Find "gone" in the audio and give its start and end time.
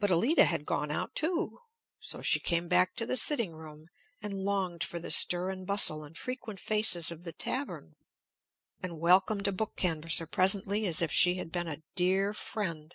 0.66-0.90